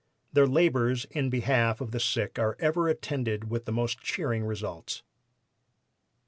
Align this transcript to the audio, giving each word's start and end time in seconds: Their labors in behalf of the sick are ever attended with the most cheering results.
Their 0.33 0.47
labors 0.47 1.05
in 1.11 1.29
behalf 1.29 1.79
of 1.79 1.91
the 1.91 1.99
sick 1.99 2.39
are 2.39 2.57
ever 2.59 2.87
attended 2.89 3.51
with 3.51 3.65
the 3.65 3.71
most 3.71 3.99
cheering 4.01 4.43
results. 4.43 5.03